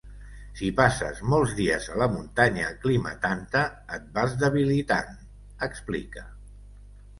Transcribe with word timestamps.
Si 0.59 0.69
passes 0.77 1.19
molts 1.33 1.53
dies 1.59 1.89
a 1.91 1.97
la 2.03 2.07
muntanya 2.13 2.65
aclimatant-te, 2.69 3.63
et 3.99 4.09
vas 4.17 4.35
debilitant, 4.47 5.15
explica. 5.71 6.29